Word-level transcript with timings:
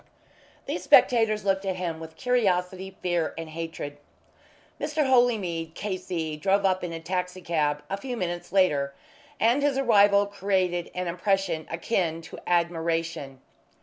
These 0.65 0.81
spectators 0.81 1.45
looked 1.45 1.63
at 1.63 1.75
him 1.75 1.99
with 1.99 2.15
curiosity, 2.15 2.97
fear, 3.03 3.35
and 3.37 3.51
hatred. 3.51 3.97
Mr. 4.79 5.05
Holymead, 5.05 5.75
K.C., 5.75 6.37
drove 6.37 6.65
up 6.65 6.83
in 6.83 6.91
a 6.91 6.99
taxi 6.99 7.39
cab 7.39 7.83
a 7.87 7.97
few 7.97 8.17
minutes 8.17 8.51
later, 8.51 8.95
and 9.39 9.61
his 9.61 9.77
arrival 9.77 10.25
created 10.25 10.89
an 10.95 11.05
impression 11.07 11.67
akin 11.69 12.23
to 12.23 12.39
admiration. 12.47 13.41